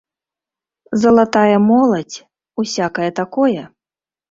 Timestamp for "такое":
3.23-3.61